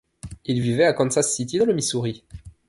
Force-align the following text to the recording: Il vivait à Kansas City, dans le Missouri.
Il 0.45 0.61
vivait 0.61 0.85
à 0.85 0.93
Kansas 0.93 1.31
City, 1.31 1.59
dans 1.59 1.67
le 1.67 1.75
Missouri. 1.75 2.23